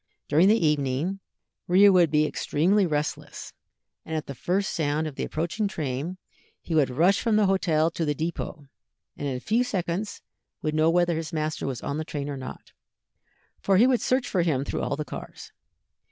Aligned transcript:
During 0.27 0.47
the 0.47 0.57
evening, 0.65 1.19
Rio 1.67 1.91
would 1.91 2.09
be 2.09 2.25
extremely 2.25 2.87
restless, 2.87 3.53
and 4.03 4.15
at 4.15 4.25
the 4.25 4.33
first 4.33 4.73
sound 4.73 5.05
of 5.05 5.13
the 5.13 5.23
approaching 5.23 5.67
train 5.67 6.17
he 6.59 6.73
would 6.73 6.89
rush 6.89 7.21
from 7.21 7.35
the 7.35 7.45
hotel 7.45 7.91
to 7.91 8.03
the 8.03 8.15
dépôt, 8.15 8.67
and 9.15 9.27
in 9.27 9.35
a 9.35 9.39
few 9.39 9.63
seconds 9.63 10.23
would 10.63 10.73
know 10.73 10.89
whether 10.89 11.15
his 11.15 11.31
master 11.31 11.67
was 11.67 11.81
on 11.83 11.99
the 11.99 12.03
train 12.03 12.29
or 12.29 12.35
not, 12.37 12.71
for 13.59 13.77
he 13.77 13.85
would 13.85 14.01
search 14.01 14.27
for 14.27 14.41
him 14.41 14.65
through 14.65 14.81
all 14.81 14.95
the 14.95 15.05
cars. 15.05 15.51